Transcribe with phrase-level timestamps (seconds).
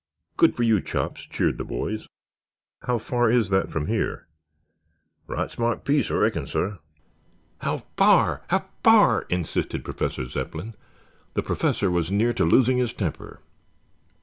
[0.35, 2.07] "Good for you, Chops," cheered the boys.
[2.81, 4.25] "How far is that from here?"
[5.27, 6.77] "Right smart piece, ah reckon, sah."
[7.59, 10.73] "How far, how far?" insisted Professor Zepplin.
[11.35, 13.41] The Professor was near to losing his temper.